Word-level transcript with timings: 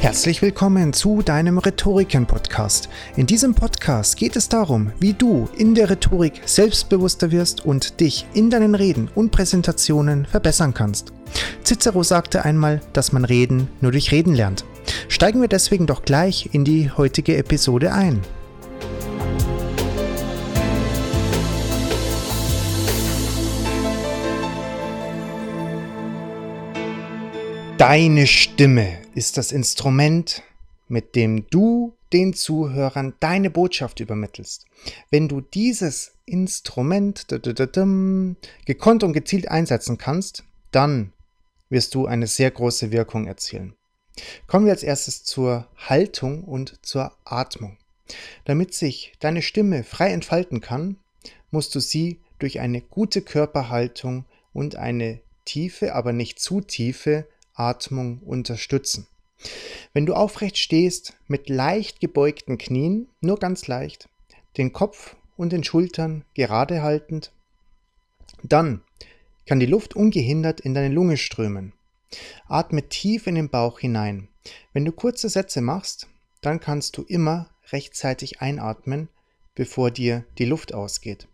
Herzlich 0.00 0.40
willkommen 0.40 0.94
zu 0.94 1.20
deinem 1.20 1.58
Rhetoriken-Podcast. 1.58 2.88
In 3.16 3.26
diesem 3.26 3.54
Podcast 3.54 4.16
geht 4.16 4.34
es 4.34 4.48
darum, 4.48 4.92
wie 4.98 5.12
du 5.12 5.46
in 5.58 5.74
der 5.74 5.90
Rhetorik 5.90 6.40
selbstbewusster 6.46 7.30
wirst 7.30 7.66
und 7.66 8.00
dich 8.00 8.24
in 8.32 8.48
deinen 8.48 8.74
Reden 8.74 9.10
und 9.14 9.30
Präsentationen 9.30 10.24
verbessern 10.24 10.72
kannst. 10.72 11.12
Cicero 11.64 12.02
sagte 12.02 12.46
einmal, 12.46 12.80
dass 12.94 13.12
man 13.12 13.26
Reden 13.26 13.68
nur 13.82 13.92
durch 13.92 14.10
Reden 14.10 14.34
lernt. 14.34 14.64
Steigen 15.08 15.42
wir 15.42 15.48
deswegen 15.48 15.86
doch 15.86 16.00
gleich 16.02 16.48
in 16.52 16.64
die 16.64 16.90
heutige 16.90 17.36
Episode 17.36 17.92
ein. 17.92 18.22
Deine 27.76 28.26
Stimme 28.26 28.98
ist 29.20 29.36
das 29.36 29.52
Instrument, 29.52 30.42
mit 30.88 31.14
dem 31.14 31.46
du 31.50 31.94
den 32.10 32.32
Zuhörern 32.32 33.12
deine 33.20 33.50
Botschaft 33.50 34.00
übermittelst. 34.00 34.64
Wenn 35.10 35.28
du 35.28 35.42
dieses 35.42 36.12
Instrument 36.24 37.26
gekonnt 38.64 39.04
und 39.04 39.12
gezielt 39.12 39.48
einsetzen 39.48 39.98
kannst, 39.98 40.44
dann 40.70 41.12
wirst 41.68 41.94
du 41.94 42.06
eine 42.06 42.26
sehr 42.26 42.50
große 42.50 42.92
Wirkung 42.92 43.26
erzielen. 43.26 43.74
Kommen 44.46 44.64
wir 44.64 44.72
als 44.72 44.82
erstes 44.82 45.22
zur 45.22 45.68
Haltung 45.76 46.42
und 46.44 46.78
zur 46.80 47.12
Atmung. 47.26 47.76
Damit 48.46 48.72
sich 48.72 49.12
deine 49.20 49.42
Stimme 49.42 49.84
frei 49.84 50.12
entfalten 50.12 50.62
kann, 50.62 50.96
musst 51.50 51.74
du 51.74 51.80
sie 51.80 52.22
durch 52.38 52.58
eine 52.58 52.80
gute 52.80 53.20
Körperhaltung 53.20 54.24
und 54.54 54.76
eine 54.76 55.20
tiefe, 55.44 55.94
aber 55.94 56.14
nicht 56.14 56.40
zu 56.40 56.62
tiefe 56.62 57.26
Atmung 57.60 58.18
unterstützen. 58.20 59.06
Wenn 59.92 60.06
du 60.06 60.14
aufrecht 60.14 60.58
stehst, 60.58 61.14
mit 61.28 61.48
leicht 61.48 62.00
gebeugten 62.00 62.58
Knien, 62.58 63.08
nur 63.20 63.38
ganz 63.38 63.66
leicht, 63.66 64.08
den 64.56 64.72
Kopf 64.72 65.16
und 65.36 65.52
den 65.52 65.64
Schultern 65.64 66.24
gerade 66.34 66.82
haltend, 66.82 67.32
dann 68.42 68.82
kann 69.46 69.60
die 69.60 69.66
Luft 69.66 69.96
ungehindert 69.96 70.60
in 70.60 70.74
deine 70.74 70.92
Lunge 70.94 71.16
strömen. 71.16 71.72
Atme 72.46 72.88
tief 72.88 73.26
in 73.26 73.34
den 73.34 73.50
Bauch 73.50 73.78
hinein. 73.78 74.28
Wenn 74.72 74.84
du 74.84 74.92
kurze 74.92 75.28
Sätze 75.28 75.60
machst, 75.60 76.08
dann 76.40 76.60
kannst 76.60 76.96
du 76.96 77.02
immer 77.02 77.50
rechtzeitig 77.72 78.40
einatmen, 78.40 79.08
bevor 79.54 79.90
dir 79.90 80.24
die 80.38 80.44
Luft 80.44 80.74
ausgeht. 80.74 81.28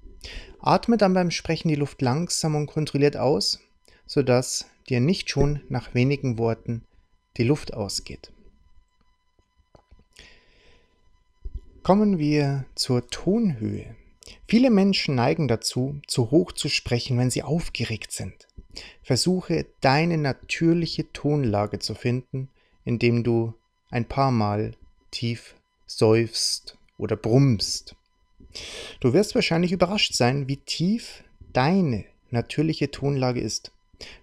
Atme 0.61 0.97
dann 0.97 1.15
beim 1.15 1.31
Sprechen 1.31 1.69
die 1.69 1.77
Luft 1.77 2.03
langsam 2.03 2.55
und 2.57 2.67
kontrolliert 2.67 3.17
aus, 3.17 3.61
sodass 4.07 4.67
dir 4.89 5.01
nicht 5.01 5.31
schon 5.31 5.63
nach 5.69 5.95
wenigen 5.95 6.39
Worten 6.39 6.85
die 7.37 7.45
Luft 7.45 7.75
ausgeht. 7.75 8.33
Kommen 11.83 12.19
wir 12.19 12.65
zur 12.75 13.07
Tonhöhe. 13.09 13.95
Viele 14.49 14.71
Menschen 14.71 15.15
neigen 15.15 15.47
dazu, 15.47 16.01
zu 16.07 16.31
hoch 16.31 16.53
zu 16.53 16.69
sprechen, 16.69 17.19
wenn 17.19 17.31
sie 17.31 17.45
aufgeregt 17.45 18.11
sind. 18.11 18.49
Versuche 19.03 19.67
deine 19.81 20.19
natürliche 20.19 21.13
Tonlage 21.13 21.79
zu 21.79 21.95
finden, 21.95 22.49
indem 22.85 23.23
du 23.23 23.55
ein 23.91 24.07
paar 24.07 24.33
Mal 24.33 24.73
tief 25.11 25.55
seufzt 25.87 26.77
oder 26.99 27.17
brummst. 27.17 27.95
Du 29.01 29.13
wirst 29.13 29.35
wahrscheinlich 29.35 29.73
überrascht 29.73 30.15
sein, 30.15 30.49
wie 30.49 30.57
tief 30.57 31.23
deine 31.53 32.05
natürliche 32.31 32.91
Tonlage 32.91 33.41
ist. 33.41 33.73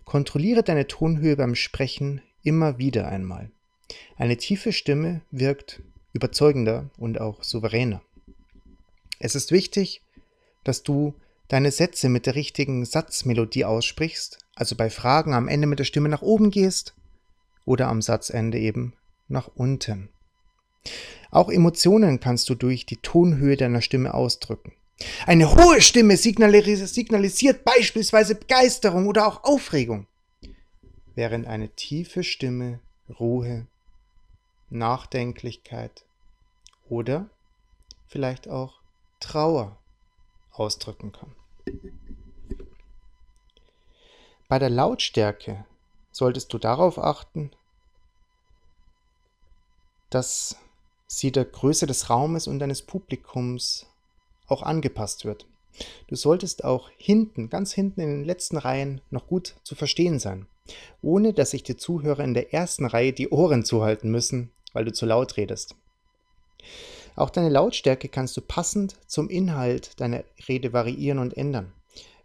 Kontrolliere 0.05 0.63
deine 0.63 0.87
Tonhöhe 0.87 1.35
beim 1.35 1.55
Sprechen 1.55 2.21
immer 2.43 2.77
wieder 2.77 3.07
einmal. 3.07 3.51
Eine 4.17 4.37
tiefe 4.37 4.71
Stimme 4.71 5.21
wirkt 5.31 5.81
überzeugender 6.13 6.89
und 6.97 7.19
auch 7.19 7.43
souveräner. 7.43 8.01
Es 9.19 9.35
ist 9.35 9.51
wichtig, 9.51 10.01
dass 10.63 10.83
du 10.83 11.13
deine 11.47 11.71
Sätze 11.71 12.09
mit 12.09 12.25
der 12.25 12.35
richtigen 12.35 12.85
Satzmelodie 12.85 13.65
aussprichst, 13.65 14.39
also 14.55 14.75
bei 14.75 14.89
Fragen 14.89 15.33
am 15.33 15.47
Ende 15.47 15.67
mit 15.67 15.79
der 15.79 15.85
Stimme 15.85 16.09
nach 16.09 16.21
oben 16.21 16.51
gehst 16.51 16.95
oder 17.65 17.87
am 17.87 18.01
Satzende 18.01 18.59
eben 18.59 18.93
nach 19.27 19.49
unten. 19.55 20.09
Auch 21.31 21.49
Emotionen 21.49 22.19
kannst 22.19 22.49
du 22.49 22.55
durch 22.55 22.85
die 22.85 22.97
Tonhöhe 22.97 23.57
deiner 23.57 23.81
Stimme 23.81 24.13
ausdrücken. 24.13 24.73
Eine 25.25 25.53
hohe 25.53 25.81
Stimme 25.81 26.17
signalisiert 26.17 27.63
beispielsweise 27.65 28.35
Begeisterung 28.35 29.07
oder 29.07 29.27
auch 29.27 29.43
Aufregung, 29.43 30.07
während 31.15 31.47
eine 31.47 31.69
tiefe 31.69 32.23
Stimme 32.23 32.79
Ruhe, 33.19 33.67
Nachdenklichkeit 34.69 36.05
oder 36.89 37.29
vielleicht 38.07 38.47
auch 38.47 38.81
Trauer 39.19 39.77
ausdrücken 40.51 41.11
kann. 41.11 41.35
Bei 44.47 44.59
der 44.59 44.69
Lautstärke 44.69 45.65
solltest 46.11 46.53
du 46.53 46.59
darauf 46.59 46.99
achten, 46.99 47.51
dass 50.09 50.57
sie 51.07 51.31
der 51.31 51.45
Größe 51.45 51.87
des 51.87 52.09
Raumes 52.09 52.47
und 52.47 52.59
deines 52.59 52.83
Publikums 52.83 53.87
auch 54.47 54.63
angepasst 54.63 55.25
wird. 55.25 55.45
Du 56.07 56.15
solltest 56.15 56.63
auch 56.63 56.89
hinten, 56.97 57.49
ganz 57.49 57.73
hinten 57.73 58.01
in 58.01 58.09
den 58.09 58.25
letzten 58.25 58.57
Reihen 58.57 59.01
noch 59.09 59.27
gut 59.27 59.55
zu 59.63 59.75
verstehen 59.75 60.19
sein, 60.19 60.47
ohne 61.01 61.33
dass 61.33 61.51
sich 61.51 61.63
die 61.63 61.77
Zuhörer 61.77 62.23
in 62.23 62.33
der 62.33 62.53
ersten 62.53 62.85
Reihe 62.85 63.13
die 63.13 63.29
Ohren 63.29 63.65
zuhalten 63.65 64.11
müssen, 64.11 64.51
weil 64.73 64.85
du 64.85 64.93
zu 64.93 65.05
laut 65.05 65.37
redest. 65.37 65.75
Auch 67.15 67.29
deine 67.29 67.49
Lautstärke 67.49 68.07
kannst 68.09 68.35
du 68.37 68.41
passend 68.41 68.95
zum 69.07 69.29
Inhalt 69.29 69.99
deiner 69.99 70.23
Rede 70.47 70.73
variieren 70.73 71.19
und 71.19 71.37
ändern. 71.37 71.73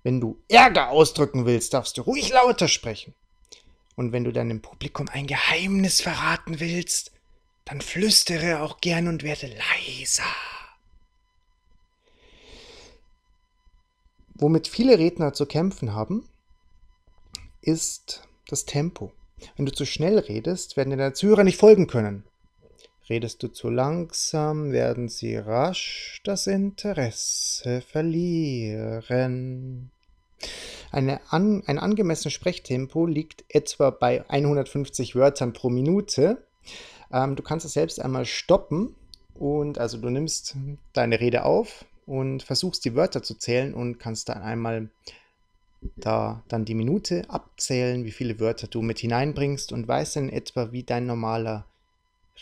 Wenn 0.02 0.20
du 0.20 0.38
Ärger 0.48 0.90
ausdrücken 0.90 1.44
willst, 1.44 1.74
darfst 1.74 1.98
du 1.98 2.02
ruhig 2.02 2.30
lauter 2.30 2.68
sprechen. 2.68 3.14
Und 3.96 4.12
wenn 4.12 4.24
du 4.24 4.32
deinem 4.32 4.62
Publikum 4.62 5.08
ein 5.08 5.26
Geheimnis 5.26 6.00
verraten 6.00 6.60
willst, 6.60 7.12
dann 7.64 7.80
flüstere 7.80 8.62
auch 8.62 8.80
gern 8.80 9.08
und 9.08 9.22
werde 9.22 9.48
leiser. 9.48 10.22
Womit 14.38 14.68
viele 14.68 14.98
Redner 14.98 15.32
zu 15.32 15.46
kämpfen 15.46 15.94
haben, 15.94 16.28
ist 17.60 18.22
das 18.46 18.64
Tempo. 18.64 19.12
Wenn 19.56 19.66
du 19.66 19.72
zu 19.72 19.84
schnell 19.84 20.18
redest, 20.18 20.76
werden 20.76 20.90
deine 20.90 21.12
Zuhörer 21.12 21.42
nicht 21.42 21.58
folgen 21.58 21.88
können. 21.88 22.22
Redest 23.08 23.42
du 23.42 23.48
zu 23.48 23.68
langsam, 23.68 24.70
werden 24.70 25.08
sie 25.08 25.34
rasch 25.36 26.20
das 26.24 26.46
Interesse 26.46 27.80
verlieren. 27.80 29.10
An, 30.92 31.18
ein 31.66 31.78
angemessenes 31.78 32.32
Sprechtempo 32.32 33.06
liegt 33.06 33.44
etwa 33.48 33.90
bei 33.90 34.28
150 34.30 35.16
Wörtern 35.16 35.52
pro 35.52 35.68
Minute. 35.68 36.46
Ähm, 37.12 37.34
du 37.34 37.42
kannst 37.42 37.66
es 37.66 37.72
selbst 37.72 38.00
einmal 38.00 38.24
stoppen 38.24 38.94
und 39.34 39.78
also 39.78 39.98
du 39.98 40.10
nimmst 40.10 40.56
deine 40.92 41.18
Rede 41.18 41.44
auf, 41.44 41.84
und 42.08 42.42
versuchst 42.42 42.84
die 42.86 42.94
Wörter 42.94 43.22
zu 43.22 43.34
zählen 43.34 43.74
und 43.74 43.98
kannst 43.98 44.30
dann 44.30 44.42
einmal 44.42 44.88
da 45.96 46.42
dann 46.48 46.64
die 46.64 46.74
Minute 46.74 47.28
abzählen, 47.28 48.04
wie 48.04 48.10
viele 48.10 48.40
Wörter 48.40 48.66
du 48.66 48.82
mit 48.82 48.98
hineinbringst 48.98 49.72
und 49.72 49.86
weißt 49.86 50.16
dann 50.16 50.30
etwa, 50.30 50.72
wie 50.72 50.82
dein 50.82 51.06
normaler 51.06 51.66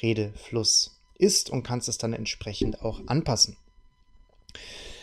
Redefluss 0.00 1.00
ist 1.18 1.50
und 1.50 1.64
kannst 1.64 1.88
es 1.88 1.98
dann 1.98 2.12
entsprechend 2.12 2.80
auch 2.82 3.00
anpassen. 3.08 3.56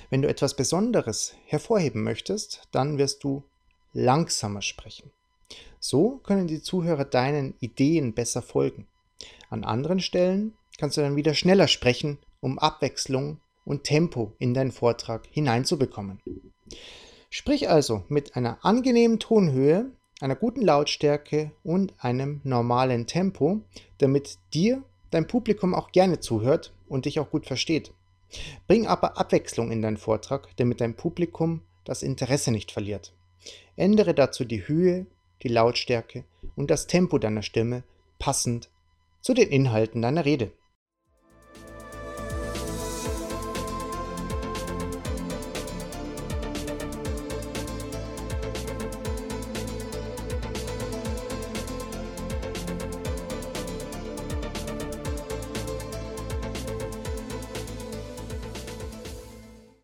Wenn 0.09 0.21
du 0.21 0.29
etwas 0.29 0.55
Besonderes 0.55 1.35
hervorheben 1.45 2.03
möchtest, 2.03 2.67
dann 2.71 2.97
wirst 2.97 3.23
du 3.23 3.43
langsamer 3.91 4.61
sprechen. 4.61 5.11
So 5.79 6.21
können 6.23 6.47
die 6.47 6.61
Zuhörer 6.61 7.05
deinen 7.05 7.55
Ideen 7.59 8.13
besser 8.13 8.41
folgen. 8.41 8.87
An 9.49 9.63
anderen 9.63 9.99
Stellen 9.99 10.53
kannst 10.77 10.97
du 10.97 11.01
dann 11.01 11.17
wieder 11.17 11.33
schneller 11.33 11.67
sprechen, 11.67 12.17
um 12.39 12.57
Abwechslung 12.57 13.39
und 13.65 13.83
Tempo 13.83 14.33
in 14.39 14.53
deinen 14.53 14.71
Vortrag 14.71 15.27
hineinzubekommen. 15.31 16.19
Sprich 17.29 17.69
also 17.69 18.03
mit 18.09 18.35
einer 18.35 18.63
angenehmen 18.63 19.19
Tonhöhe, 19.19 19.91
einer 20.21 20.35
guten 20.35 20.61
Lautstärke 20.61 21.51
und 21.63 21.93
einem 21.97 22.41
normalen 22.43 23.07
Tempo, 23.07 23.61
damit 23.97 24.37
dir 24.53 24.83
dein 25.11 25.27
Publikum 25.27 25.73
auch 25.73 25.91
gerne 25.91 26.19
zuhört 26.19 26.73
und 26.87 27.05
dich 27.05 27.19
auch 27.19 27.29
gut 27.29 27.45
versteht. 27.45 27.91
Bring 28.67 28.87
aber 28.87 29.17
Abwechslung 29.17 29.71
in 29.71 29.81
deinen 29.81 29.97
Vortrag, 29.97 30.49
damit 30.57 30.81
dein 30.81 30.95
Publikum 30.95 31.61
das 31.83 32.03
Interesse 32.03 32.51
nicht 32.51 32.71
verliert. 32.71 33.13
Ändere 33.75 34.13
dazu 34.13 34.45
die 34.45 34.67
Höhe, 34.67 35.05
die 35.41 35.49
Lautstärke 35.49 36.23
und 36.55 36.71
das 36.71 36.87
Tempo 36.87 37.17
deiner 37.17 37.41
Stimme 37.41 37.83
passend 38.19 38.69
zu 39.21 39.33
den 39.33 39.49
Inhalten 39.49 40.01
deiner 40.01 40.25
Rede. 40.25 40.51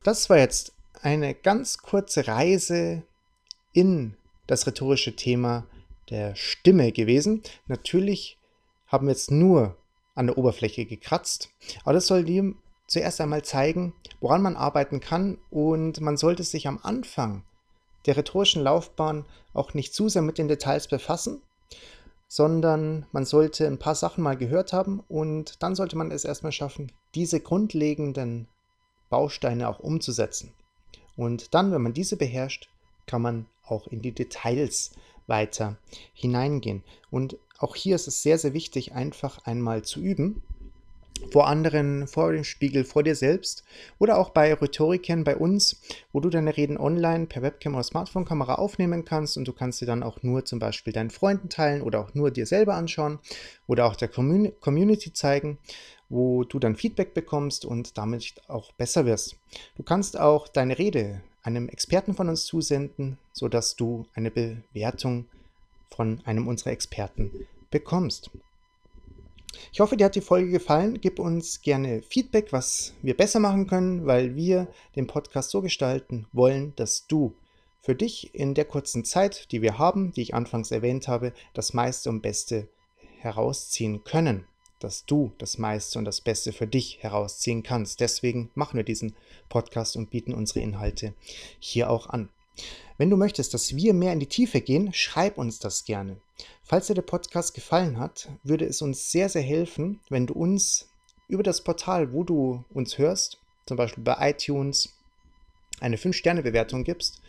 Das 0.09 0.27
war 0.27 0.39
jetzt 0.39 0.73
eine 1.03 1.35
ganz 1.35 1.77
kurze 1.77 2.27
Reise 2.27 3.03
in 3.73 4.17
das 4.47 4.65
rhetorische 4.65 5.15
Thema 5.15 5.67
der 6.09 6.33
Stimme 6.33 6.91
gewesen. 6.91 7.43
Natürlich 7.67 8.39
haben 8.87 9.05
wir 9.05 9.11
jetzt 9.11 9.29
nur 9.29 9.77
an 10.15 10.25
der 10.25 10.39
Oberfläche 10.39 10.85
gekratzt, 10.85 11.51
aber 11.83 11.93
das 11.93 12.07
soll 12.07 12.23
dir 12.23 12.55
zuerst 12.87 13.21
einmal 13.21 13.43
zeigen, 13.43 13.93
woran 14.19 14.41
man 14.41 14.55
arbeiten 14.55 14.99
kann 14.99 15.37
und 15.51 16.01
man 16.01 16.17
sollte 16.17 16.41
sich 16.41 16.67
am 16.67 16.79
Anfang 16.81 17.43
der 18.07 18.17
rhetorischen 18.17 18.63
Laufbahn 18.63 19.27
auch 19.53 19.75
nicht 19.75 19.93
zu 19.93 20.09
sehr 20.09 20.23
mit 20.23 20.39
den 20.39 20.47
Details 20.47 20.87
befassen, 20.87 21.43
sondern 22.27 23.05
man 23.11 23.25
sollte 23.25 23.67
ein 23.67 23.77
paar 23.77 23.93
Sachen 23.93 24.23
mal 24.23 24.37
gehört 24.37 24.73
haben 24.73 25.01
und 25.07 25.61
dann 25.61 25.75
sollte 25.75 25.95
man 25.95 26.09
es 26.09 26.25
erstmal 26.25 26.51
schaffen, 26.51 26.91
diese 27.13 27.39
grundlegenden 27.41 28.47
Bausteine 29.09 29.69
auch 29.69 29.79
umzusetzen. 29.79 30.53
Und 31.15 31.53
dann, 31.53 31.71
wenn 31.71 31.81
man 31.81 31.93
diese 31.93 32.17
beherrscht, 32.17 32.69
kann 33.05 33.21
man 33.21 33.45
auch 33.65 33.87
in 33.87 34.01
die 34.01 34.11
Details 34.11 34.91
weiter 35.27 35.77
hineingehen. 36.13 36.83
Und 37.11 37.37
auch 37.57 37.75
hier 37.75 37.95
ist 37.95 38.07
es 38.07 38.23
sehr, 38.23 38.37
sehr 38.37 38.53
wichtig, 38.53 38.93
einfach 38.93 39.45
einmal 39.45 39.83
zu 39.83 39.99
üben. 39.99 40.41
Vor 41.31 41.47
anderen, 41.47 42.07
vor 42.07 42.31
dem 42.31 42.43
Spiegel, 42.43 42.83
vor 42.83 43.03
dir 43.03 43.15
selbst 43.15 43.63
oder 43.99 44.17
auch 44.17 44.29
bei 44.31 44.53
Rhetorikern 44.53 45.23
bei 45.23 45.35
uns, 45.35 45.81
wo 46.11 46.19
du 46.19 46.29
deine 46.29 46.57
Reden 46.57 46.77
online 46.77 47.27
per 47.27 47.41
Webcam 47.41 47.75
oder 47.75 47.83
Smartphone-Kamera 47.83 48.55
aufnehmen 48.55 49.05
kannst 49.05 49.37
und 49.37 49.47
du 49.47 49.53
kannst 49.53 49.79
sie 49.79 49.85
dann 49.85 50.03
auch 50.03 50.23
nur 50.23 50.45
zum 50.45 50.59
Beispiel 50.59 50.93
deinen 50.93 51.09
Freunden 51.09 51.49
teilen 51.49 51.81
oder 51.81 51.99
auch 51.99 52.13
nur 52.13 52.31
dir 52.31 52.45
selber 52.45 52.75
anschauen 52.75 53.19
oder 53.67 53.85
auch 53.85 53.95
der 53.95 54.07
Community 54.07 55.13
zeigen, 55.13 55.59
wo 56.09 56.43
du 56.43 56.57
dann 56.57 56.75
Feedback 56.75 57.13
bekommst 57.13 57.65
und 57.65 57.97
damit 57.97 58.33
auch 58.47 58.71
besser 58.73 59.05
wirst. 59.05 59.35
Du 59.75 59.83
kannst 59.83 60.19
auch 60.19 60.47
deine 60.47 60.79
Rede 60.79 61.21
einem 61.43 61.69
Experten 61.69 62.15
von 62.15 62.29
uns 62.29 62.45
zusenden, 62.45 63.17
sodass 63.33 63.75
du 63.75 64.05
eine 64.13 64.31
Bewertung 64.31 65.25
von 65.91 66.21
einem 66.25 66.47
unserer 66.47 66.71
Experten 66.71 67.31
bekommst. 67.71 68.31
Ich 69.71 69.79
hoffe, 69.79 69.97
dir 69.97 70.05
hat 70.05 70.15
die 70.15 70.21
Folge 70.21 70.51
gefallen. 70.51 70.99
Gib 71.01 71.19
uns 71.19 71.61
gerne 71.61 72.01
Feedback, 72.01 72.51
was 72.51 72.93
wir 73.01 73.15
besser 73.15 73.39
machen 73.39 73.67
können, 73.67 74.05
weil 74.05 74.35
wir 74.35 74.67
den 74.95 75.07
Podcast 75.07 75.51
so 75.51 75.61
gestalten 75.61 76.27
wollen, 76.31 76.73
dass 76.75 77.07
du 77.07 77.33
für 77.81 77.95
dich 77.95 78.33
in 78.35 78.53
der 78.53 78.65
kurzen 78.65 79.05
Zeit, 79.05 79.51
die 79.51 79.61
wir 79.61 79.77
haben, 79.77 80.11
die 80.11 80.21
ich 80.21 80.33
anfangs 80.33 80.71
erwähnt 80.71 81.07
habe, 81.07 81.33
das 81.53 81.73
meiste 81.73 82.09
und 82.09 82.21
Beste 82.21 82.67
herausziehen 83.19 84.03
können. 84.03 84.45
Dass 84.79 85.05
du 85.05 85.31
das 85.37 85.57
meiste 85.57 85.99
und 85.99 86.05
das 86.05 86.21
Beste 86.21 86.53
für 86.53 86.67
dich 86.67 86.99
herausziehen 87.01 87.63
kannst. 87.63 87.99
Deswegen 87.99 88.49
machen 88.55 88.77
wir 88.77 88.83
diesen 88.83 89.13
Podcast 89.49 89.97
und 89.97 90.09
bieten 90.09 90.33
unsere 90.33 90.61
Inhalte 90.61 91.13
hier 91.59 91.89
auch 91.89 92.07
an. 92.07 92.29
Wenn 92.97 93.09
du 93.09 93.17
möchtest, 93.17 93.53
dass 93.53 93.75
wir 93.75 93.93
mehr 93.93 94.13
in 94.13 94.19
die 94.19 94.27
Tiefe 94.27 94.61
gehen, 94.61 94.93
schreib 94.93 95.37
uns 95.37 95.59
das 95.59 95.85
gerne. 95.85 96.17
Falls 96.63 96.87
dir 96.87 96.95
der 96.95 97.01
Podcast 97.01 97.53
gefallen 97.53 97.97
hat, 97.99 98.29
würde 98.43 98.65
es 98.65 98.81
uns 98.81 99.11
sehr, 99.11 99.29
sehr 99.29 99.41
helfen, 99.41 99.99
wenn 100.09 100.27
du 100.27 100.33
uns 100.33 100.89
über 101.27 101.43
das 101.43 101.63
Portal, 101.63 102.11
wo 102.11 102.23
du 102.23 102.63
uns 102.73 102.97
hörst, 102.97 103.39
zum 103.65 103.77
Beispiel 103.77 104.03
bei 104.03 104.31
iTunes, 104.31 104.89
eine 105.79 105.95
5-Sterne-Bewertung 105.95 106.83
gibst, 106.83 107.21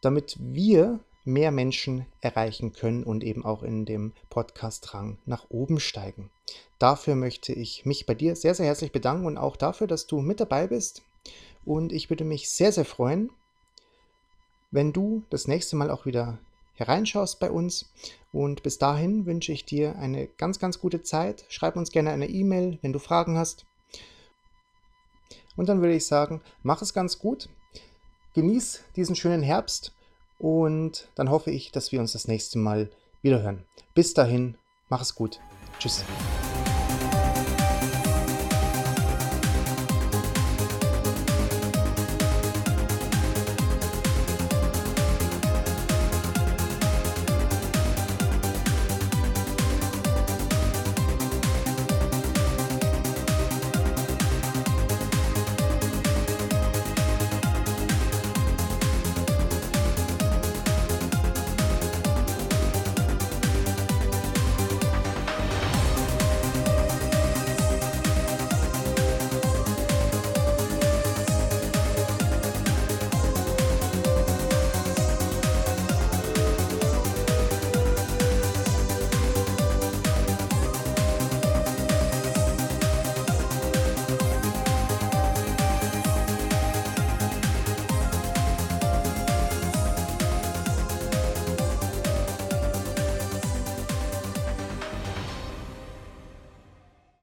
damit 0.00 0.36
wir 0.40 1.00
mehr 1.24 1.50
Menschen 1.50 2.06
erreichen 2.20 2.72
können 2.72 3.04
und 3.04 3.22
eben 3.22 3.44
auch 3.44 3.62
in 3.62 3.84
dem 3.84 4.12
Podcast-Rang 4.30 5.18
nach 5.26 5.50
oben 5.50 5.78
steigen. 5.78 6.30
Dafür 6.78 7.14
möchte 7.14 7.52
ich 7.52 7.84
mich 7.84 8.06
bei 8.06 8.14
dir 8.14 8.34
sehr, 8.36 8.54
sehr 8.54 8.66
herzlich 8.66 8.92
bedanken 8.92 9.26
und 9.26 9.36
auch 9.36 9.56
dafür, 9.56 9.86
dass 9.86 10.06
du 10.06 10.20
mit 10.20 10.40
dabei 10.40 10.66
bist. 10.66 11.02
Und 11.64 11.92
ich 11.92 12.08
würde 12.08 12.24
mich 12.24 12.48
sehr, 12.48 12.72
sehr 12.72 12.86
freuen, 12.86 13.30
wenn 14.70 14.92
du 14.92 15.24
das 15.30 15.48
nächste 15.48 15.76
Mal 15.76 15.90
auch 15.90 16.06
wieder 16.06 16.38
hereinschaust 16.74 17.38
bei 17.38 17.50
uns. 17.50 17.92
Und 18.32 18.62
bis 18.62 18.78
dahin 18.78 19.26
wünsche 19.26 19.52
ich 19.52 19.64
dir 19.64 19.96
eine 19.96 20.26
ganz, 20.26 20.58
ganz 20.58 20.80
gute 20.80 21.02
Zeit. 21.02 21.44
Schreib 21.48 21.76
uns 21.76 21.90
gerne 21.90 22.10
eine 22.10 22.28
E-Mail, 22.28 22.78
wenn 22.82 22.92
du 22.92 22.98
Fragen 22.98 23.38
hast. 23.38 23.66
Und 25.56 25.68
dann 25.68 25.80
würde 25.80 25.94
ich 25.94 26.06
sagen, 26.06 26.40
mach 26.62 26.82
es 26.82 26.94
ganz 26.94 27.18
gut. 27.18 27.48
Genieß 28.34 28.84
diesen 28.96 29.16
schönen 29.16 29.42
Herbst 29.42 29.92
und 30.38 31.08
dann 31.16 31.30
hoffe 31.30 31.50
ich, 31.50 31.72
dass 31.72 31.92
wir 31.92 32.00
uns 32.00 32.12
das 32.12 32.28
nächste 32.28 32.58
Mal 32.58 32.90
wiederhören. 33.22 33.66
Bis 33.94 34.14
dahin, 34.14 34.56
mach 34.88 35.02
es 35.02 35.14
gut. 35.14 35.40
Tschüss. 35.78 36.04